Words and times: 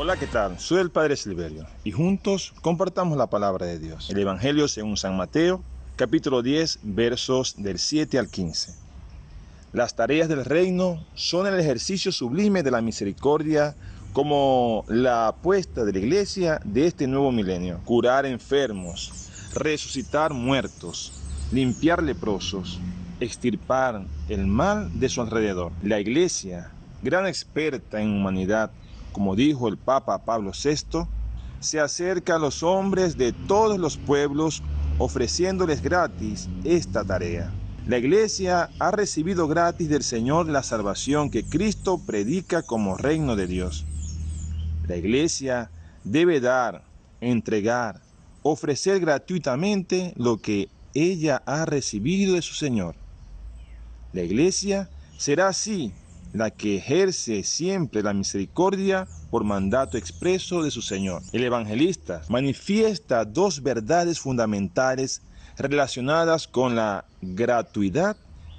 Hola, 0.00 0.16
¿qué 0.16 0.28
tal? 0.28 0.60
Soy 0.60 0.78
el 0.78 0.92
Padre 0.92 1.16
Silverio 1.16 1.66
y 1.82 1.90
juntos 1.90 2.54
compartamos 2.62 3.18
la 3.18 3.26
palabra 3.26 3.66
de 3.66 3.80
Dios. 3.80 4.08
El 4.10 4.20
Evangelio 4.20 4.68
según 4.68 4.96
San 4.96 5.16
Mateo, 5.16 5.60
capítulo 5.96 6.40
10, 6.40 6.78
versos 6.84 7.56
del 7.58 7.80
7 7.80 8.16
al 8.16 8.28
15. 8.28 8.76
Las 9.72 9.96
tareas 9.96 10.28
del 10.28 10.44
reino 10.44 11.04
son 11.14 11.48
el 11.48 11.58
ejercicio 11.58 12.12
sublime 12.12 12.62
de 12.62 12.70
la 12.70 12.80
misericordia 12.80 13.74
como 14.12 14.84
la 14.86 15.26
apuesta 15.26 15.84
de 15.84 15.92
la 15.92 15.98
iglesia 15.98 16.60
de 16.64 16.86
este 16.86 17.08
nuevo 17.08 17.32
milenio. 17.32 17.80
Curar 17.84 18.24
enfermos, 18.24 19.50
resucitar 19.52 20.32
muertos, 20.32 21.12
limpiar 21.50 22.04
leprosos, 22.04 22.78
extirpar 23.18 24.04
el 24.28 24.46
mal 24.46 25.00
de 25.00 25.08
su 25.08 25.22
alrededor. 25.22 25.72
La 25.82 25.98
iglesia, 25.98 26.70
gran 27.02 27.26
experta 27.26 28.00
en 28.00 28.12
humanidad, 28.12 28.70
como 29.18 29.34
dijo 29.34 29.66
el 29.66 29.76
Papa 29.76 30.24
Pablo 30.24 30.52
VI, 30.52 31.08
se 31.58 31.80
acerca 31.80 32.36
a 32.36 32.38
los 32.38 32.62
hombres 32.62 33.18
de 33.18 33.32
todos 33.32 33.76
los 33.76 33.96
pueblos 33.96 34.62
ofreciéndoles 35.00 35.82
gratis 35.82 36.48
esta 36.62 37.02
tarea. 37.02 37.50
La 37.88 37.98
iglesia 37.98 38.70
ha 38.78 38.92
recibido 38.92 39.48
gratis 39.48 39.88
del 39.88 40.04
Señor 40.04 40.48
la 40.48 40.62
salvación 40.62 41.30
que 41.30 41.42
Cristo 41.42 42.00
predica 42.06 42.62
como 42.62 42.96
reino 42.96 43.34
de 43.34 43.48
Dios. 43.48 43.84
La 44.86 44.94
iglesia 44.94 45.68
debe 46.04 46.38
dar, 46.38 46.84
entregar, 47.20 48.00
ofrecer 48.44 49.00
gratuitamente 49.00 50.14
lo 50.16 50.36
que 50.36 50.68
ella 50.94 51.42
ha 51.44 51.64
recibido 51.64 52.36
de 52.36 52.42
su 52.42 52.54
Señor. 52.54 52.94
La 54.12 54.22
iglesia 54.22 54.88
será 55.16 55.48
así 55.48 55.92
la 56.32 56.50
que 56.50 56.76
ejerce 56.76 57.42
siempre 57.42 58.02
la 58.02 58.12
misericordia 58.12 59.08
por 59.30 59.44
mandato 59.44 59.98
expreso 59.98 60.62
de 60.62 60.70
su 60.70 60.82
Señor. 60.82 61.22
El 61.32 61.44
evangelista 61.44 62.22
manifiesta 62.28 63.24
dos 63.24 63.62
verdades 63.62 64.20
fundamentales 64.20 65.22
relacionadas 65.56 66.46
con 66.46 66.76
la 66.76 67.04
gratuidad 67.20 68.16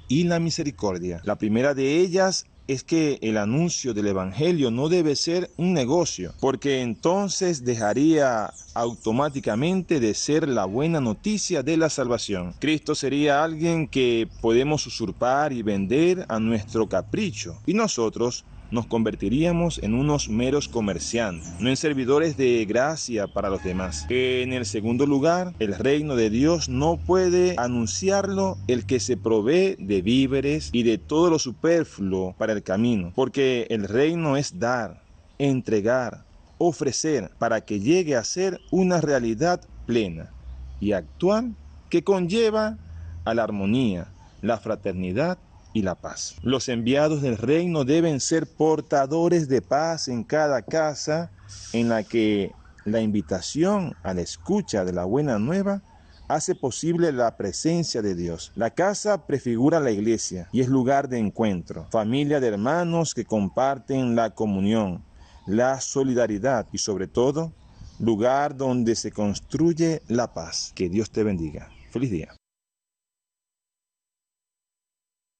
y 0.08 0.24
la 0.24 0.40
misericordia. 0.40 1.20
La 1.24 1.36
primera 1.36 1.74
de 1.74 1.98
ellas 1.98 2.46
es 2.72 2.84
que 2.84 3.18
el 3.22 3.36
anuncio 3.36 3.92
del 3.94 4.06
Evangelio 4.06 4.70
no 4.70 4.88
debe 4.88 5.16
ser 5.16 5.50
un 5.56 5.72
negocio, 5.72 6.34
porque 6.38 6.82
entonces 6.82 7.64
dejaría 7.64 8.54
automáticamente 8.74 9.98
de 9.98 10.14
ser 10.14 10.48
la 10.48 10.66
buena 10.66 11.00
noticia 11.00 11.64
de 11.64 11.76
la 11.76 11.90
salvación. 11.90 12.54
Cristo 12.60 12.94
sería 12.94 13.42
alguien 13.42 13.88
que 13.88 14.28
podemos 14.40 14.86
usurpar 14.86 15.52
y 15.52 15.62
vender 15.62 16.24
a 16.28 16.38
nuestro 16.38 16.88
capricho, 16.88 17.58
y 17.66 17.74
nosotros 17.74 18.44
nos 18.70 18.86
convertiríamos 18.86 19.80
en 19.82 19.94
unos 19.94 20.28
meros 20.28 20.68
comerciantes, 20.68 21.48
no 21.60 21.68
en 21.68 21.76
servidores 21.76 22.36
de 22.36 22.64
gracia 22.64 23.26
para 23.26 23.50
los 23.50 23.62
demás. 23.62 24.06
En 24.08 24.52
el 24.52 24.66
segundo 24.66 25.06
lugar, 25.06 25.54
el 25.58 25.74
reino 25.74 26.16
de 26.16 26.30
Dios 26.30 26.68
no 26.68 26.96
puede 26.96 27.54
anunciarlo 27.58 28.56
el 28.68 28.86
que 28.86 29.00
se 29.00 29.16
provee 29.16 29.76
de 29.78 30.02
víveres 30.02 30.70
y 30.72 30.82
de 30.82 30.98
todo 30.98 31.30
lo 31.30 31.38
superfluo 31.38 32.34
para 32.38 32.52
el 32.52 32.62
camino, 32.62 33.12
porque 33.14 33.66
el 33.70 33.88
reino 33.88 34.36
es 34.36 34.58
dar, 34.58 35.02
entregar, 35.38 36.24
ofrecer 36.58 37.30
para 37.38 37.62
que 37.62 37.80
llegue 37.80 38.16
a 38.16 38.24
ser 38.24 38.60
una 38.70 39.00
realidad 39.00 39.62
plena 39.86 40.30
y 40.78 40.92
actual 40.92 41.54
que 41.88 42.04
conlleva 42.04 42.78
a 43.24 43.34
la 43.34 43.44
armonía, 43.44 44.08
la 44.42 44.58
fraternidad 44.58 45.38
y 45.72 45.82
la 45.82 45.94
paz. 45.94 46.36
Los 46.42 46.68
enviados 46.68 47.22
del 47.22 47.36
reino 47.36 47.84
deben 47.84 48.20
ser 48.20 48.46
portadores 48.46 49.48
de 49.48 49.62
paz 49.62 50.08
en 50.08 50.24
cada 50.24 50.62
casa 50.62 51.30
en 51.72 51.88
la 51.88 52.02
que 52.02 52.52
la 52.84 53.00
invitación 53.00 53.94
a 54.02 54.14
la 54.14 54.22
escucha 54.22 54.84
de 54.84 54.92
la 54.92 55.04
buena 55.04 55.38
nueva 55.38 55.82
hace 56.28 56.54
posible 56.54 57.12
la 57.12 57.36
presencia 57.36 58.02
de 58.02 58.14
Dios. 58.14 58.52
La 58.54 58.70
casa 58.70 59.26
prefigura 59.26 59.80
la 59.80 59.90
iglesia 59.90 60.48
y 60.52 60.60
es 60.60 60.68
lugar 60.68 61.08
de 61.08 61.18
encuentro, 61.18 61.86
familia 61.90 62.40
de 62.40 62.48
hermanos 62.48 63.14
que 63.14 63.24
comparten 63.24 64.14
la 64.14 64.30
comunión, 64.30 65.02
la 65.46 65.80
solidaridad 65.80 66.66
y 66.72 66.78
sobre 66.78 67.08
todo 67.08 67.52
lugar 67.98 68.56
donde 68.56 68.94
se 68.94 69.10
construye 69.12 70.02
la 70.08 70.32
paz. 70.32 70.72
Que 70.74 70.88
Dios 70.88 71.10
te 71.10 71.24
bendiga. 71.24 71.68
Feliz 71.90 72.10
día. 72.10 72.34